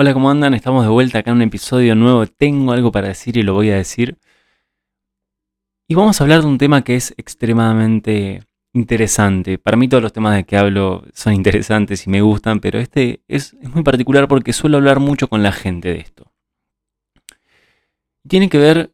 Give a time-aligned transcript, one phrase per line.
[0.00, 0.54] Hola, ¿cómo andan?
[0.54, 2.24] Estamos de vuelta acá en un episodio nuevo.
[2.24, 4.16] Tengo algo para decir y lo voy a decir.
[5.88, 9.58] Y vamos a hablar de un tema que es extremadamente interesante.
[9.58, 13.22] Para mí todos los temas de que hablo son interesantes y me gustan, pero este
[13.26, 16.30] es, muy particular porque suelo hablar mucho con la gente de esto.
[18.28, 18.92] Tiene que ver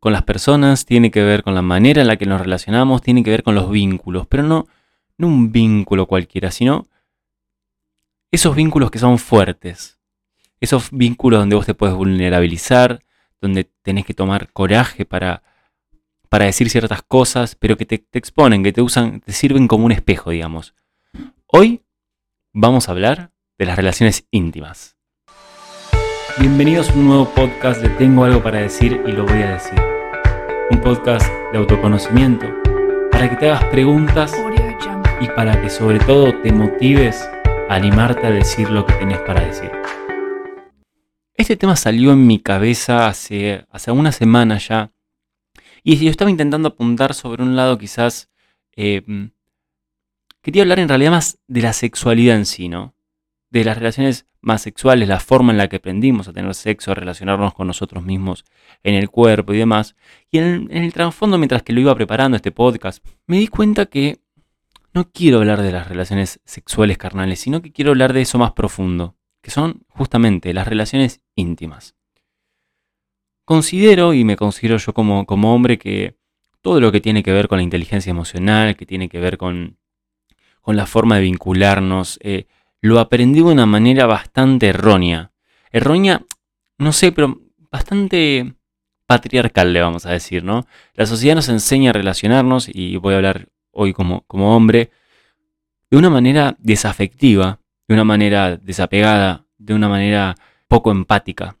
[0.00, 3.24] con las personas, tiene que ver con la manera en la que nos relacionamos, tiene
[3.24, 4.66] que ver con los vínculos, pero no,
[5.16, 6.88] un vínculo cualquiera, sino
[8.30, 9.98] esos vínculos que son fuertes,
[10.62, 13.04] esos vínculos donde vos te puedes vulnerabilizar,
[13.40, 15.42] donde tenés que tomar coraje para,
[16.28, 19.92] para decir ciertas cosas, pero que te, exponen, que te usan, te sirven como un
[19.92, 20.74] espejo, digamos.
[21.48, 21.82] Hoy
[22.52, 24.96] vamos a hablar de las relaciones íntimas.
[26.38, 29.80] Bienvenidos a un nuevo podcast de Tengo algo para decir y lo voy a decir.
[30.70, 32.46] Un podcast de autoconocimiento
[33.10, 34.32] para que te hagas preguntas
[35.20, 37.28] y para que sobre todo te motives
[37.68, 39.81] a animarte a decir lo que tenés para decir.
[41.34, 44.92] Este tema salió en mi cabeza hace, hace una semana ya.
[45.82, 48.30] Y yo estaba intentando apuntar sobre un lado quizás...
[48.76, 49.02] Eh,
[50.42, 52.94] quería hablar en realidad más de la sexualidad en sí, ¿no?
[53.50, 56.94] De las relaciones más sexuales, la forma en la que aprendimos a tener sexo, a
[56.94, 58.44] relacionarnos con nosotros mismos
[58.82, 59.96] en el cuerpo y demás.
[60.30, 63.86] Y en, en el trasfondo, mientras que lo iba preparando este podcast, me di cuenta
[63.86, 64.20] que
[64.92, 68.52] no quiero hablar de las relaciones sexuales carnales, sino que quiero hablar de eso más
[68.52, 71.94] profundo que son justamente las relaciones íntimas.
[73.44, 76.16] Considero, y me considero yo como, como hombre, que
[76.62, 79.78] todo lo que tiene que ver con la inteligencia emocional, que tiene que ver con,
[80.60, 82.46] con la forma de vincularnos, eh,
[82.80, 85.32] lo aprendí de una manera bastante errónea.
[85.72, 86.24] Errónea,
[86.78, 87.40] no sé, pero
[87.70, 88.54] bastante
[89.06, 90.66] patriarcal, le vamos a decir, ¿no?
[90.94, 94.90] La sociedad nos enseña a relacionarnos, y voy a hablar hoy como, como hombre,
[95.90, 97.58] de una manera desafectiva,
[97.92, 100.34] de una manera desapegada, de una manera
[100.66, 101.56] poco empática.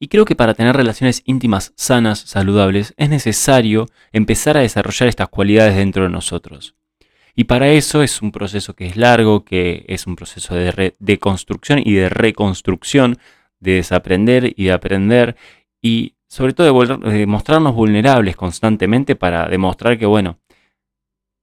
[0.00, 5.28] Y creo que para tener relaciones íntimas sanas, saludables, es necesario empezar a desarrollar estas
[5.28, 6.74] cualidades dentro de nosotros.
[7.34, 11.80] Y para eso es un proceso que es largo, que es un proceso de, construcción
[11.84, 13.18] y de reconstrucción,
[13.60, 15.36] de desaprender y de aprender,
[15.82, 20.38] y sobre todo de, mostrarnos vulnerables constantemente para demostrar que, bueno,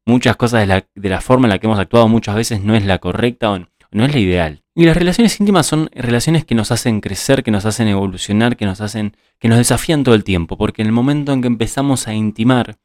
[0.05, 2.75] muchas cosas de la, de la, forma en la que hemos actuado muchas veces no
[2.75, 3.55] es la correcta o
[3.95, 4.63] no es la ideal.
[4.75, 8.65] Y las relaciones íntimas son relaciones que nos hacen crecer, que nos hacen evolucionar, que
[8.65, 12.07] nos hacen, que nos desafían todo el tiempo, porque en el momento en que empezamos
[12.07, 12.77] a intimar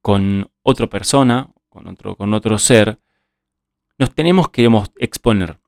[0.00, 2.98] con otra persona, con otro, con otro ser,
[3.98, 5.60] nos tenemos que exponer.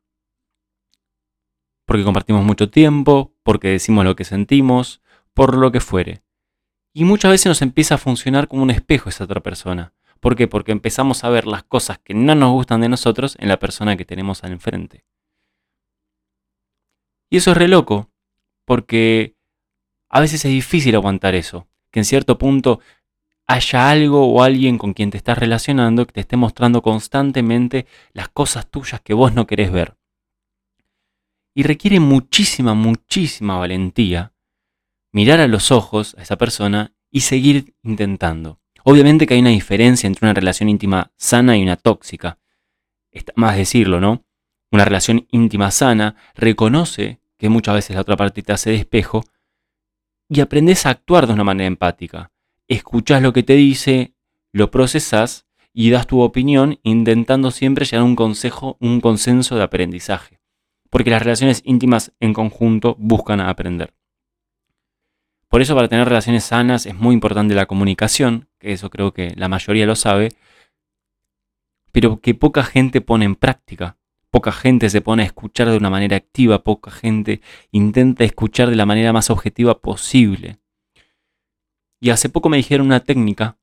[1.84, 5.02] Porque compartimos mucho tiempo, porque decimos lo que sentimos,
[5.34, 6.22] por lo que fuere.
[6.94, 9.92] Y muchas veces nos empieza a funcionar como un espejo esa otra persona.
[10.24, 10.48] ¿Por qué?
[10.48, 13.94] Porque empezamos a ver las cosas que no nos gustan de nosotros en la persona
[13.98, 15.04] que tenemos al enfrente.
[17.28, 18.10] Y eso es re loco,
[18.64, 19.36] porque
[20.08, 22.80] a veces es difícil aguantar eso, que en cierto punto
[23.46, 28.30] haya algo o alguien con quien te estás relacionando que te esté mostrando constantemente las
[28.30, 29.98] cosas tuyas que vos no querés ver.
[31.54, 34.32] Y requiere muchísima, muchísima valentía
[35.12, 38.63] mirar a los ojos a esa persona y seguir intentando.
[38.86, 42.38] Obviamente que hay una diferencia entre una relación íntima sana y una tóxica.
[43.10, 44.24] Está más decirlo, ¿no?
[44.70, 49.24] Una relación íntima sana reconoce que muchas veces la otra parte te hace de espejo
[50.28, 52.30] y aprendes a actuar de una manera empática.
[52.68, 54.14] Escuchas lo que te dice,
[54.52, 59.62] lo procesas y das tu opinión intentando siempre llegar a un consejo, un consenso de
[59.62, 60.40] aprendizaje.
[60.90, 63.94] Porque las relaciones íntimas en conjunto buscan aprender.
[65.48, 69.34] Por eso para tener relaciones sanas es muy importante la comunicación, que eso creo que
[69.36, 70.30] la mayoría lo sabe,
[71.92, 73.98] pero que poca gente pone en práctica.
[74.30, 78.76] Poca gente se pone a escuchar de una manera activa, poca gente intenta escuchar de
[78.76, 80.58] la manera más objetiva posible.
[82.00, 83.58] Y hace poco me dijeron una técnica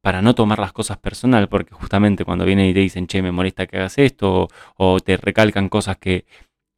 [0.00, 3.32] para no tomar las cosas personal, porque justamente cuando vienen y te dicen, che, me
[3.32, 6.26] molesta que hagas esto, o, te recalcan cosas que,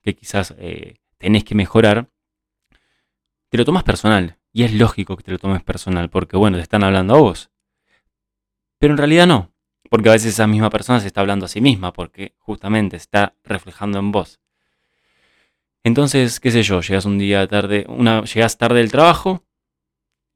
[0.03, 2.09] quizás eh, tenés que mejorar,
[3.51, 4.39] te lo tomas personal.
[4.53, 7.51] Y es lógico que te lo tomes personal, porque bueno, te están hablando a vos.
[8.79, 9.53] Pero en realidad no,
[9.91, 13.35] porque a veces esa misma persona se está hablando a sí misma, porque justamente está
[13.45, 14.41] reflejando en vos.
[15.83, 19.45] Entonces, qué sé yo, llegas un día tarde, una, llegas tarde del trabajo,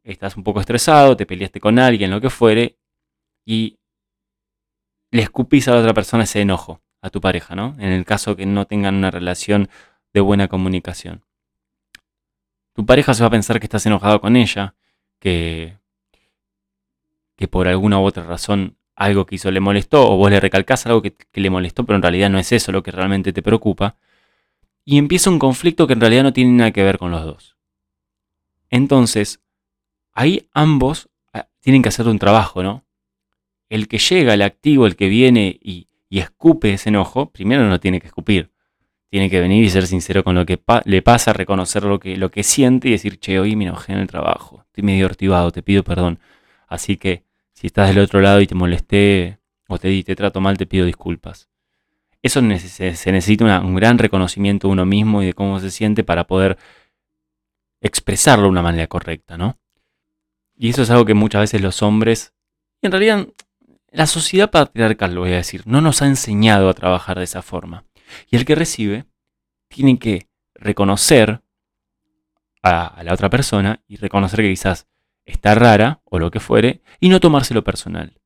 [0.02, 2.79] estás un poco estresado, te peleaste con alguien, lo que fuere,
[3.44, 3.79] y
[5.11, 7.75] le escupís a la otra persona ese enojo, a tu pareja, ¿no?
[7.79, 9.69] En el caso que no tengan una relación
[10.12, 11.25] de buena comunicación
[12.79, 14.76] tu pareja se va a pensar que estás enojado con ella,
[15.19, 15.76] que,
[17.38, 20.85] que por alguna u otra razón algo que hizo le molestó, o vos le recalcás
[20.87, 23.96] algo que, le molestó, pero en realidad no es eso lo que realmente te preocupa.
[24.85, 27.56] y empieza un conflicto que en realidad no tiene nada que ver con los dos.
[28.70, 29.40] Entonces,
[30.12, 32.85] ahí ambos ah, tienen que hacer un trabajo, ¿no?
[33.69, 38.00] El que llega, el activo, el que viene y, escupe ese enojo, primero no tiene
[38.00, 38.50] que escupir.
[39.11, 42.31] Tiene que venir y ser sincero con lo que le pasa, reconocer lo que, lo
[42.31, 45.62] que siente y decir, che, hoy me enojé en el trabajo, estoy medio ortivado, te
[45.62, 46.19] pido perdón.
[46.67, 47.28] Así que
[47.59, 50.87] si estás del otro lado y te molesté o te, te trato mal, te pido
[50.87, 51.49] disculpas.
[52.23, 56.29] Eso se necesita un gran reconocimiento de uno mismo y de cómo se siente para
[56.29, 56.57] poder
[57.81, 59.59] expresarlo de una manera correcta, ¿no?
[60.57, 62.33] Y eso es algo que muchas veces los hombres,
[62.81, 63.27] en realidad
[63.91, 67.43] la sociedad patriarcal, lo voy a decir, no nos ha enseñado a trabajar de esa
[67.43, 67.85] forma.
[68.31, 69.05] Y el que recibe
[69.67, 71.43] tiene que reconocer
[72.63, 74.87] a, la otra persona y reconocer que quizás
[75.29, 78.19] está rara o lo que fuere y no tomárselo personal.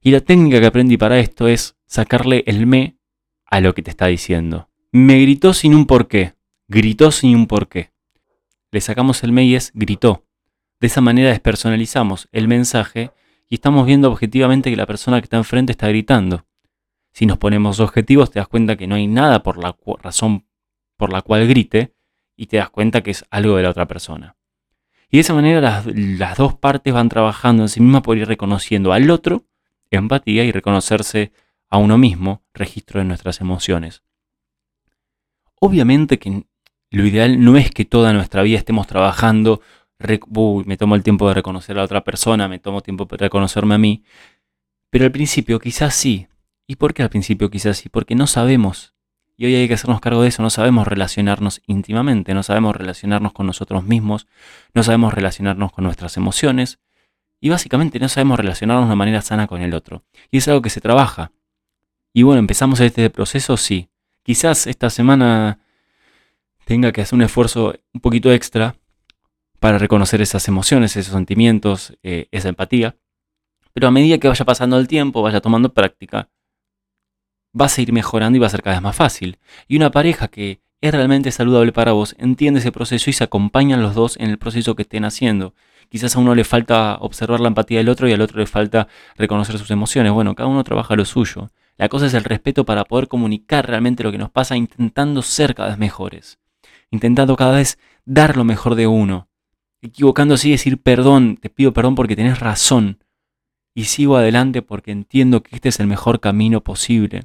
[0.00, 2.96] Y la técnica que aprendí para esto es sacarle el me
[3.44, 4.68] a lo que te está diciendo.
[4.90, 6.34] Me gritó sin un porqué.
[6.68, 7.92] Gritó sin un porqué.
[8.72, 10.24] Le sacamos el me y es gritó.
[10.80, 13.12] De esa manera despersonalizamos el mensaje
[13.48, 16.46] y estamos viendo objetivamente que la persona que está enfrente está gritando.
[17.12, 20.46] Si nos ponemos objetivos te das cuenta que no hay nada por la razón
[20.96, 21.94] por la cual grite
[22.36, 24.36] y te das cuenta que es algo de la otra persona.
[25.10, 28.26] Y de esa manera las, las dos partes van trabajando en sí mismas por ir
[28.26, 29.44] reconociendo al otro
[29.90, 31.32] empatía y reconocerse
[31.68, 34.02] a uno mismo registro de nuestras emociones.
[35.60, 36.44] Obviamente que
[36.90, 39.60] lo ideal no es que toda nuestra vida estemos trabajando,
[39.98, 43.78] me tomo el tiempo de reconocer a otra persona, me tomo tiempo de reconocerme a
[43.78, 44.04] mí,
[44.90, 46.28] pero al principio quizás sí.
[46.68, 47.88] ¿Y por qué al principio quizás sí?
[47.88, 48.95] Porque no sabemos.
[49.36, 53.32] Y hoy hay que hacernos cargo de eso, no sabemos relacionarnos íntimamente, no sabemos relacionarnos
[53.32, 54.26] con nosotros mismos,
[54.72, 56.78] no sabemos relacionarnos con nuestras emociones,
[57.40, 60.04] y básicamente no sabemos relacionarnos de una manera sana con el otro.
[60.30, 61.32] Y es algo que se trabaja.
[62.12, 63.90] Y bueno, empezamos este proceso, sí.
[64.22, 65.60] Quizás esta semana
[66.64, 68.76] tenga que hacer un esfuerzo un poquito extra
[69.60, 72.96] para reconocer esas emociones, esos sentimientos, eh, esa empatía.
[73.72, 76.30] Pero a medida que vaya pasando el tiempo, vaya tomando práctica,
[77.56, 79.38] vas a ir mejorando y va a ser cada vez más fácil.
[79.66, 83.80] Y una pareja que es realmente saludable para vos entiende ese proceso y se acompañan
[83.80, 85.54] los dos en el proceso que estén haciendo.
[85.88, 88.88] Quizás a uno le falta observar la empatía del otro y al otro le falta
[89.16, 90.12] reconocer sus emociones.
[90.12, 91.50] Bueno, cada uno trabaja lo suyo.
[91.78, 95.54] La cosa es el respeto para poder comunicar realmente lo que nos pasa intentando ser
[95.54, 96.38] cada vez mejores.
[96.90, 99.28] Intentando cada vez dar lo mejor de uno.
[99.80, 102.98] Equivocándose y decir perdón, te pido perdón porque tenés razón.
[103.74, 107.22] Y sigo adelante porque entiendo que este es el mejor camino posible.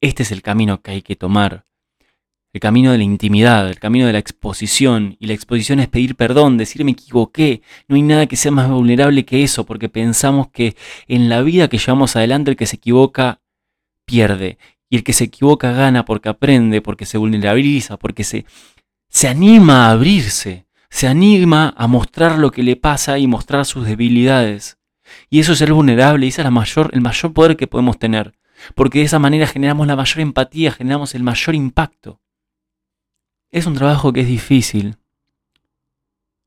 [0.00, 1.66] Este es el camino que hay que tomar
[2.56, 5.16] el camino de la intimidad, el camino de la exposición.
[5.20, 7.60] Y la exposición es pedir perdón, decir me equivoqué.
[7.86, 10.74] No hay nada que sea más vulnerable que eso, porque pensamos que
[11.06, 13.42] en la vida que llevamos adelante el que se equivoca
[14.06, 14.56] pierde.
[14.88, 18.46] Y el que se equivoca gana porque aprende, porque se vulnerabiliza, porque se,
[19.10, 23.84] se anima a abrirse, se anima a mostrar lo que le pasa y mostrar sus
[23.84, 24.78] debilidades.
[25.28, 27.98] Y eso es ser vulnerable y ese es la mayor, el mayor poder que podemos
[27.98, 28.32] tener.
[28.74, 32.20] Porque de esa manera generamos la mayor empatía, generamos el mayor impacto.
[33.50, 34.96] Es un trabajo que es difícil,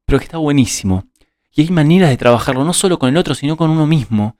[0.06, 1.07] pero que está buenísimo.
[1.51, 4.38] Y hay maneras de trabajarlo no solo con el otro, sino con uno mismo.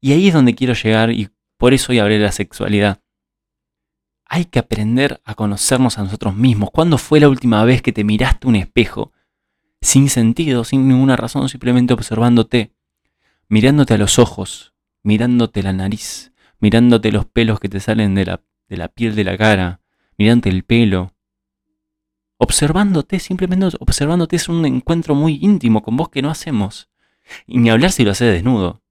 [0.00, 3.00] Y ahí es donde quiero llegar y por eso hoy hablé de la sexualidad.
[4.26, 6.70] Hay que aprender a conocernos a nosotros mismos.
[6.70, 9.12] ¿Cuándo fue la última vez que te miraste un espejo?
[9.80, 12.72] Sin sentido, sin ninguna razón, simplemente observándote.
[13.48, 18.42] Mirándote a los ojos, mirándote la nariz, mirándote los pelos que te salen de la,
[18.68, 19.80] de la piel de la cara,
[20.16, 21.14] mirándote el pelo,
[22.38, 26.88] observándote, simplemente observándote es un encuentro muy íntimo con vos que no hacemos.
[27.46, 28.82] Y ni hablar si lo haces desnudo.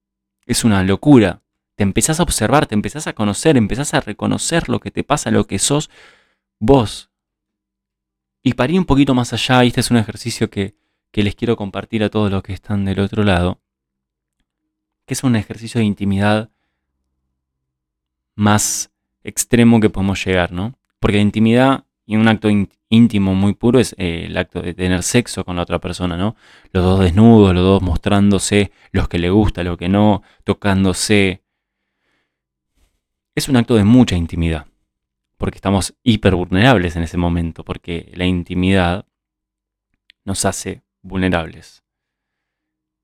[0.46, 1.42] Es una locura.
[1.76, 5.32] Te empezás a observar, te empezás a conocer, empezás a reconocer lo que te pasa,
[5.32, 5.90] lo que sos
[6.60, 7.12] vos.
[8.44, 10.76] Y para ir un poquito más allá, y este es un ejercicio que,
[11.12, 13.62] que les quiero compartir a todos los que están del otro lado,
[15.06, 16.52] que es un ejercicio de intimidad
[18.38, 18.92] más
[19.24, 20.80] extremo que podemos llegar, ¿no?
[21.00, 22.48] Porque la intimidad y un acto
[22.88, 26.38] íntimo muy puro es eh, el acto de tener sexo con la otra persona, ¿no?
[26.72, 31.44] Los dos desnudos, los dos mostrándose los que le gusta, lo que no, tocándose.
[33.36, 34.68] Es un acto de mucha intimidad,
[35.38, 39.06] porque estamos hiper vulnerables en ese momento, porque la intimidad
[40.24, 41.84] nos hace vulnerables.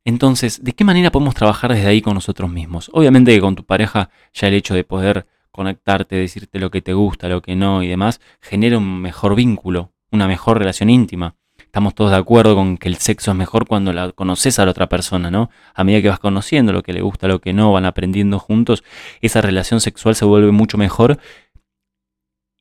[0.06, 2.90] Entonces, ¿de qué manera podemos trabajar desde ahí con nosotros mismos?
[2.94, 6.94] Obviamente que con tu pareja ya el hecho de poder conectarte, decirte lo que te
[6.94, 11.36] gusta, lo que no y demás, genera un mejor vínculo, una mejor relación íntima.
[11.60, 14.72] Estamos todos de acuerdo con que el sexo es mejor cuando la conoces a la
[14.72, 15.50] otra persona, ¿no?
[15.74, 18.84] A medida que vas conociendo lo que le gusta, lo que no, van aprendiendo juntos,
[19.22, 21.20] esa relación sexual se vuelve mucho mejor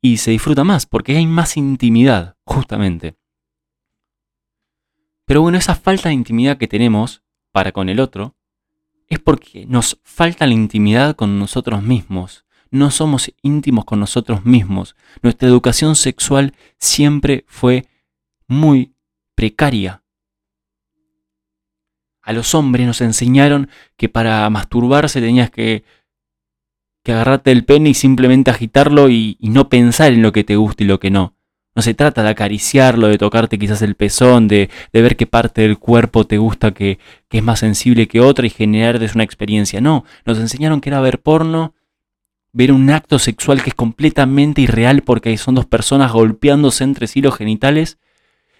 [0.00, 3.16] y se disfruta más, porque hay más intimidad, justamente.
[5.26, 7.22] Pero bueno, esa falta de intimidad que tenemos
[7.52, 8.34] para con el otro
[9.08, 12.46] es porque nos falta la intimidad con nosotros mismos.
[12.70, 14.96] No somos íntimos con nosotros mismos.
[15.20, 17.86] Nuestra educación sexual siempre fue
[18.48, 18.94] muy
[19.34, 20.02] precaria.
[22.22, 23.68] A los hombres nos enseñaron
[23.98, 25.84] que para masturbarse tenías que,
[27.02, 30.56] que agarrarte el pene y simplemente agitarlo y, y no pensar en lo que te
[30.56, 31.34] gusta y lo que no.
[31.74, 35.78] No se trata de acariciarlo, de tocarte quizás el pezón, de, ver qué parte del
[35.78, 36.98] cuerpo te gusta que,
[37.28, 39.80] que es más sensible que otra y generarles una experiencia.
[39.80, 41.74] No, nos enseñaron que era ver porno,
[42.52, 47.22] ver un acto sexual que es completamente irreal porque son dos personas golpeándose entre sí
[47.22, 47.98] los genitales,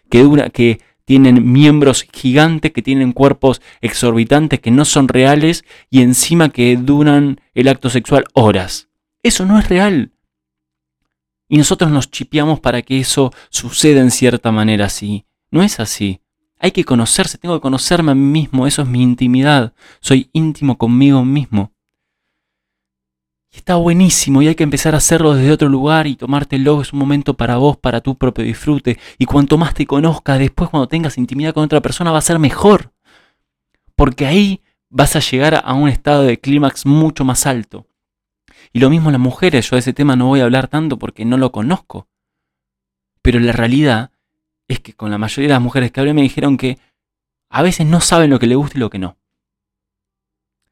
[0.09, 6.03] que, dura, que tienen miembros gigantes, que tienen cuerpos exorbitantes que no son reales y
[6.03, 8.89] encima que duran el acto sexual horas.
[9.23, 10.12] Eso no es real.
[11.53, 15.27] Y nosotros nos chipeamos para que eso suceda en cierta manera así.
[15.51, 16.23] No es así.
[16.59, 19.75] Hay que conocerse, tengo que conocerme a mí mismo, eso es mi intimidad.
[20.01, 21.75] Soy íntimo conmigo mismo.
[23.51, 26.95] Y está buenísimo y hay que empezar a hacerlo desde otro lugar y tomártelo, es
[26.95, 28.99] un momento para vos, para tu propio disfrute.
[29.19, 32.39] Y cuanto más te conozcas, después cuando tengas intimidad con otra persona va a ser
[32.39, 32.95] mejor.
[33.95, 37.87] Porque ahí vas a llegar a un estado de clímax mucho más alto.
[38.73, 41.25] Y lo mismo las mujeres, yo de ese tema no voy a hablar tanto porque
[41.25, 42.09] no lo conozco.
[43.21, 44.11] Pero la realidad
[44.69, 46.79] es que con la mayoría de las mujeres que hablé me dijeron que
[47.51, 49.19] a veces no saben lo que le gusta y lo que no.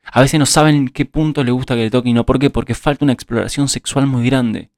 [0.02, 2.24] A veces no saben qué punto le gusta que le toque y no.
[2.24, 2.50] ¿Por qué?
[2.50, 4.70] Porque falta una exploración sexual muy grande.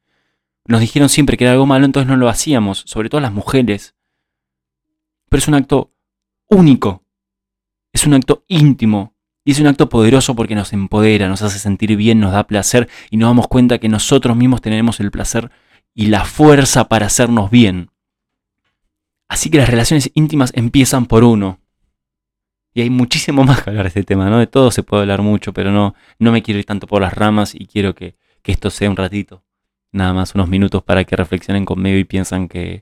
[0.67, 3.95] Nos dijeron siempre que era algo malo, entonces no lo hacíamos, sobre todo las mujeres.
[5.29, 5.95] Pero es un acto
[6.49, 7.05] único.
[7.93, 9.12] Es un acto íntimo.
[9.45, 12.89] Y es un acto poderoso porque nos empodera, nos hace sentir bien, nos da placer
[13.11, 15.51] y nos damos cuenta que nosotros mismos tenemos el placer
[15.95, 17.91] y la fuerza para hacernos bien.
[19.29, 21.59] Así que las relaciones íntimas empiezan por uno.
[22.75, 24.39] Y hay muchísimo más que hablar de este tema, ¿no?
[24.39, 27.13] De todo se puede hablar mucho, pero no, no me quiero ir tanto por las
[27.13, 29.45] ramas y quiero que, esto sea un ratito.
[29.91, 32.81] Nada más unos minutos para que reflexionen conmigo y piensan que...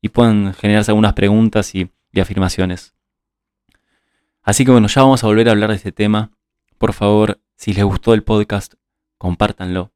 [0.00, 2.93] y puedan generarse algunas preguntas y afirmaciones.
[4.44, 6.30] Así que bueno, ya vamos a volver a hablar de este tema.
[6.76, 8.74] Por favor, si les gustó el podcast,
[9.16, 9.90] compártanlo.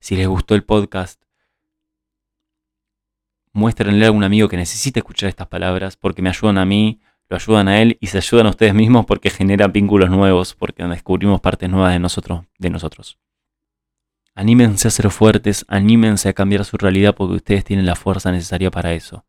[0.00, 1.22] Si les gustó el podcast,
[3.52, 7.36] muéstrenle a algún amigo que necesite escuchar estas palabras porque me ayudan a mí, lo
[7.36, 11.42] ayudan a él y se ayudan a ustedes mismos porque generan vínculos nuevos, porque descubrimos
[11.42, 13.18] partes nuevas de nosotros, de nosotros.
[14.34, 18.70] Anímense a ser fuertes, anímense a cambiar su realidad porque ustedes tienen la fuerza necesaria
[18.70, 19.26] para eso.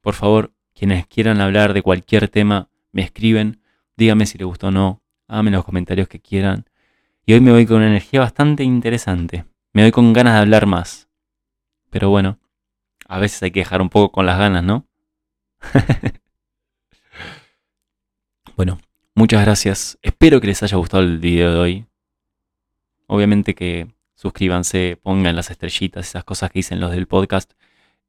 [0.00, 3.63] Por favor, quienes quieran hablar de cualquier tema, me escriben
[3.96, 5.02] Dígame si le gustó o no.
[5.28, 6.66] Háganme los comentarios que quieran.
[7.26, 9.44] Y hoy me voy con una energía bastante interesante.
[9.72, 11.08] Me voy con ganas de hablar más.
[11.90, 12.38] Pero bueno,
[13.08, 14.86] a veces hay que dejar un poco con las ganas, ¿no?
[18.56, 18.78] bueno,
[19.14, 19.98] muchas gracias.
[20.02, 21.86] Espero que les haya gustado el video de hoy.
[23.06, 27.52] Obviamente que suscríbanse, pongan las estrellitas, esas cosas que dicen los del podcast,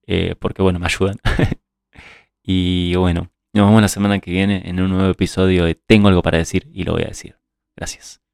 [0.08, 1.18] eh, porque bueno, me ayudan.
[2.44, 6.22] y bueno, nos vemos la semana que viene en un nuevo episodio de Tengo algo
[6.22, 7.38] para decir y lo voy a decir.
[7.76, 8.25] Gracias.